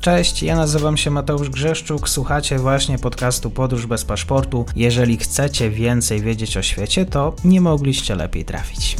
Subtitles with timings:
[0.00, 4.66] Cześć, ja nazywam się Mateusz Grzeszczuk, słuchacie właśnie podcastu Podróż bez paszportu.
[4.76, 8.96] Jeżeli chcecie więcej wiedzieć o świecie, to nie mogliście lepiej trafić.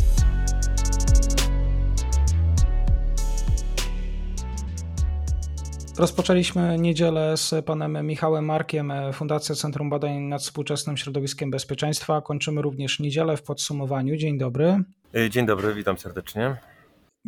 [5.99, 12.21] Rozpoczęliśmy niedzielę z panem Michałem Markiem, Fundacja Centrum Badań nad Współczesnym Środowiskiem Bezpieczeństwa.
[12.21, 14.17] Kończymy również niedzielę w podsumowaniu.
[14.17, 14.85] Dzień dobry.
[15.31, 16.57] Dzień dobry, witam serdecznie.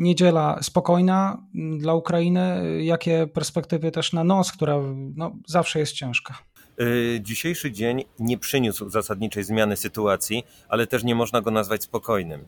[0.00, 1.46] Niedziela spokojna
[1.78, 2.62] dla Ukrainy.
[2.84, 4.76] Jakie perspektywy też na noc, która
[5.16, 6.38] no, zawsze jest ciężka?
[7.20, 12.46] Dzisiejszy dzień nie przyniósł zasadniczej zmiany sytuacji, ale też nie można go nazwać spokojnym.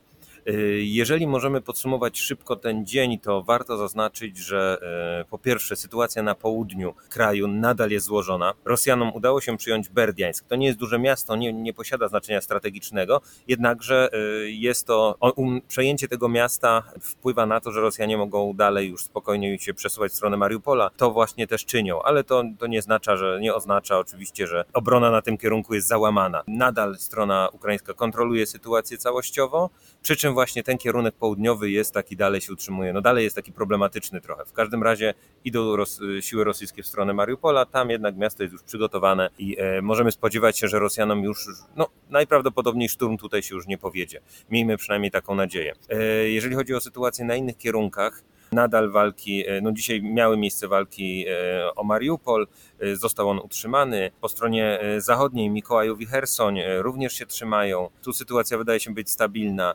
[0.48, 4.78] Y, jeżeli możemy podsumować szybko ten dzień, to warto zaznaczyć, że
[5.22, 8.54] y, po pierwsze sytuacja na południu kraju nadal jest złożona.
[8.64, 10.46] Rosjanom udało się przyjąć Berdiańsk.
[10.48, 15.60] To nie jest duże miasto, nie, nie posiada znaczenia strategicznego, jednakże y, jest to um,
[15.68, 20.14] przejęcie tego miasta wpływa na to, że Rosjanie mogą dalej już spokojnie się przesuwać w
[20.14, 20.90] stronę Mariupola.
[20.96, 25.10] To właśnie też czynią, ale to, to nie oznacza, że nie oznacza oczywiście, że obrona
[25.10, 26.42] na tym kierunku jest załamana.
[26.46, 29.70] Nadal strona ukraińska kontroluje sytuację całościowo,
[30.02, 33.52] przy czym właśnie ten kierunek południowy jest taki, dalej się utrzymuje, no dalej jest taki
[33.52, 34.44] problematyczny trochę.
[34.44, 38.62] W każdym razie idą ros siły rosyjskie w stronę Mariupola, tam jednak miasto jest już
[38.62, 43.66] przygotowane i e, możemy spodziewać się, że Rosjanom już, no najprawdopodobniej szturm tutaj się już
[43.66, 44.20] nie powiedzie.
[44.50, 45.74] Miejmy przynajmniej taką nadzieję.
[45.88, 50.68] E, jeżeli chodzi o sytuację na innych kierunkach, nadal walki, e, no dzisiaj miały miejsce
[50.68, 52.46] walki e, o Mariupol,
[52.94, 54.10] został on utrzymany.
[54.20, 57.88] Po stronie zachodniej Mikołajów i Hersoń również się trzymają.
[58.02, 59.74] Tu sytuacja wydaje się być stabilna.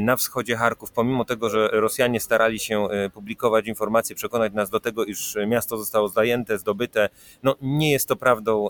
[0.00, 5.04] Na wschodzie Charków, pomimo tego, że Rosjanie starali się publikować informacje, przekonać nas do tego,
[5.04, 7.08] iż miasto zostało zajęte, zdobyte,
[7.42, 8.68] no nie jest to prawdą.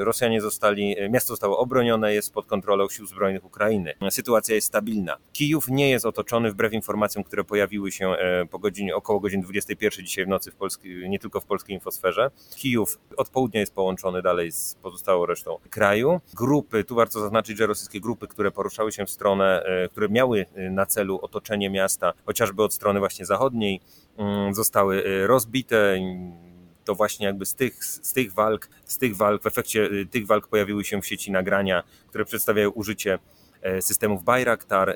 [0.00, 3.94] Rosjanie zostali, miasto zostało obronione, jest pod kontrolą sił zbrojnych Ukrainy.
[4.10, 5.16] Sytuacja jest stabilna.
[5.32, 8.14] Kijów nie jest otoczony wbrew informacjom, które pojawiły się
[8.50, 12.30] po godzinie około godzin 21 dzisiaj w nocy w Polski, nie tylko w polskiej infosferze.
[12.56, 16.20] Kijów od południa jest połączony dalej z pozostałą resztą kraju.
[16.34, 20.46] Grupy, tu warto zaznaczyć, że rosyjskie grupy, które poruszały się w stronę, e, które miały
[20.54, 23.80] e, na celu otoczenie miasta, chociażby od strony właśnie zachodniej,
[24.16, 25.98] mm, zostały e, rozbite
[26.84, 30.48] to właśnie jakby z tych, z tych walk, z tych walk, w efekcie tych walk
[30.48, 33.18] pojawiły się w sieci nagrania, które przedstawiają użycie
[33.80, 34.90] systemów Bayraktar.
[34.90, 34.94] E,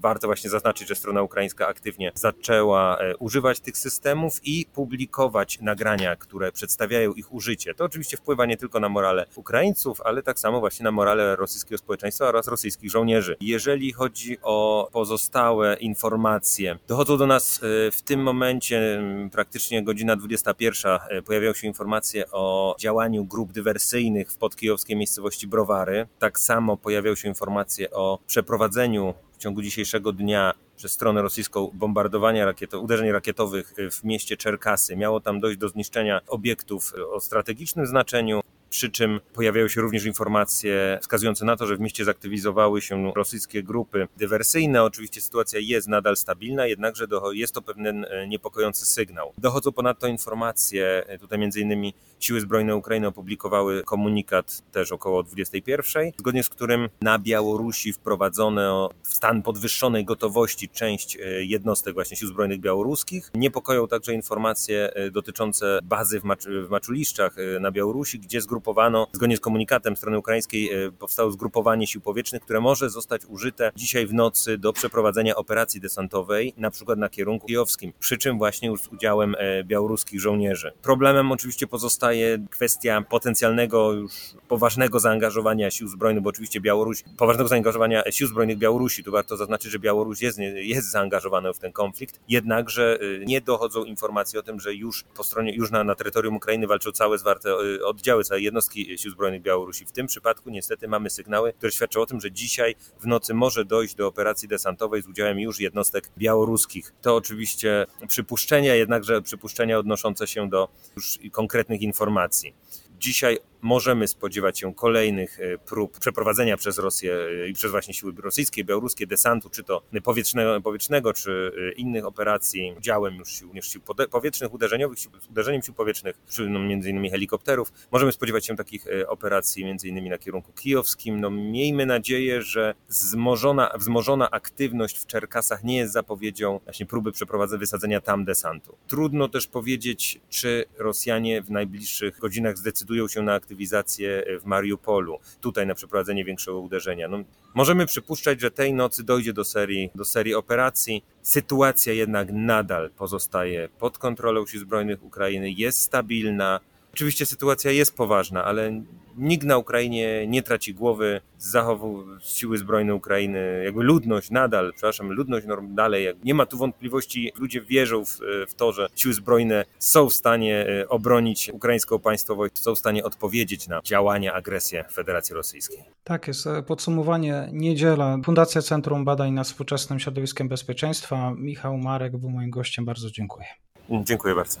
[0.00, 6.16] warto właśnie zaznaczyć, że strona ukraińska aktywnie zaczęła e, używać tych systemów i publikować nagrania,
[6.16, 7.74] które przedstawiają ich użycie.
[7.74, 11.78] To oczywiście wpływa nie tylko na morale Ukraińców, ale tak samo właśnie na morale rosyjskiego
[11.78, 13.36] społeczeństwa oraz rosyjskich żołnierzy.
[13.40, 17.60] Jeżeli chodzi o pozostałe informacje, dochodzą do nas
[17.92, 19.02] w tym momencie
[19.32, 26.06] praktycznie godzina 21 pojawiają się informacje o działaniu grup dywersyjnych w podkijowskiej miejscowości Browary.
[26.18, 32.44] Tak samo pojawiają się informacje o przeprowadzeniu w ciągu dzisiejszego dnia przez stronę rosyjską bombardowania
[32.44, 34.96] rakietowych, uderzeń rakietowych w mieście Czerkasy.
[34.96, 38.40] Miało tam dojść do zniszczenia obiektów o strategicznym znaczeniu
[38.70, 43.62] przy czym pojawiają się również informacje wskazujące na to, że w mieście zaktywizowały się rosyjskie
[43.62, 44.82] grupy dywersyjne.
[44.82, 49.32] Oczywiście sytuacja jest nadal stabilna, jednakże jest to pewien e, niepokojący sygnał.
[49.38, 56.42] Dochodzą ponadto informacje, e, tutaj innymi Siły Zbrojne Ukrainy opublikowały komunikat też około 21, zgodnie
[56.42, 62.60] z którym na Białorusi wprowadzono w stan podwyższonej gotowości część e, jednostek właśnie Sił Zbrojnych
[62.60, 63.30] Białoruskich.
[63.34, 69.36] Niepokoją także informacje dotyczące bazy w, Macz w Maczuliszczach na Białorusi, gdzie zgrupowano zgrupowano, zgodnie
[69.36, 74.14] z komunikatem strony ukraińskiej, e, powstało zgrupowanie sił powietrznych, które może zostać użyte dzisiaj w
[74.14, 78.88] nocy do przeprowadzenia operacji desantowej, na przykład na kierunku kijowskim, przy czym właśnie już z
[78.88, 80.72] udziałem e, białoruskich żołnierzy.
[80.82, 84.12] Problemem oczywiście pozostaje kwestia potencjalnego już
[84.48, 89.72] poważnego zaangażowania sił zbrojnych, bo oczywiście Białoruś, poważnego zaangażowania sił zbrojnych Białorusi, tu warto zaznaczyć,
[89.72, 94.60] że Białoruś jest, jest zaangażowana w ten konflikt, jednakże e, nie dochodzą informacje o tym,
[94.60, 98.98] że już po stronie, już na, na terytorium Ukrainy walczą całe zwarte oddziały, całe jednostki
[98.98, 99.86] Sił Zbrojnych Białorusi.
[99.86, 103.64] W tym przypadku niestety mamy sygnały, które świadczą o tym, że dzisiaj w nocy może
[103.64, 106.94] dojść do operacji desantowej z udziałem już jednostek białoruskich.
[107.02, 112.54] To oczywiście przypuszczenia, jednakże przypuszczenia odnoszące się do już konkretnych informacji.
[112.98, 118.12] Dzisiaj możemy spodziewać się kolejnych e, prób przeprowadzenia przez Rosję e, i przez właśnie siły
[118.18, 123.68] rosyjskie, białoruskie desantu, czy to powietrznego, powietrznego czy e, innych operacji, działem już sił, niż
[123.68, 123.80] sił
[124.10, 127.72] powietrznych, uderzeniowych, sił, uderzeniem sił powietrznych, czy no, między innymi helikopterów.
[127.92, 131.20] Możemy spodziewać się takich operacji między innymi na kierunku kijowskim.
[131.20, 137.60] No, miejmy nadzieję, że wzmożona, wzmożona aktywność w Czerkasach nie jest zapowiedzią właśnie próby przeprowadzenia
[137.60, 138.76] wysadzenia tam desantu.
[138.86, 145.18] Trudno też powiedzieć, czy Rosjanie w najbliższych godzinach zdecydują się na aktywność aktywizację w Mariupolu,
[145.40, 147.08] tutaj na przeprowadzenie większego uderzenia.
[147.08, 147.18] No,
[147.54, 151.04] możemy przypuszczać, że tej nocy dojdzie do serii, do serii operacji.
[151.22, 156.60] Sytuacja jednak nadal pozostaje pod kontrolą Sił Zbrojnych Ukrainy, jest stabilna.
[156.92, 158.82] Oczywiście sytuacja jest poważna, ale
[159.16, 165.46] nikt na Ukrainie nie traci głowy, zachowują siły zbrojne Ukrainy, jakby ludność nadal, przepraszam, ludność
[165.68, 168.18] dalej, nie ma tu wątpliwości, ludzie wierzą w,
[168.48, 173.04] w to, że siły zbrojne są w stanie e, obronić ukraińską państwowość, są w stanie
[173.04, 175.84] odpowiedzieć na działania, agresję Federacji Rosyjskiej.
[176.04, 176.46] Tak jest.
[176.46, 178.18] E, podsumowanie niedziela.
[178.24, 181.32] Fundacja Centrum Badań nad Współczesnym Środowiskiem Bezpieczeństwa.
[181.36, 182.84] Michał Marek był moim gościem.
[182.84, 183.46] Bardzo dziękuję.
[183.90, 184.60] Dziękuję bardzo.